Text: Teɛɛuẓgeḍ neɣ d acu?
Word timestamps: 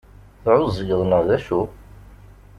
Teɛɛuẓgeḍ 0.43 1.01
neɣ 1.05 1.21
d 1.27 1.29
acu? 1.37 1.61